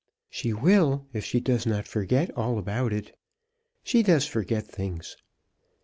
[0.31, 3.15] "She will if she does not forget all about it.
[3.83, 5.15] She does forget things.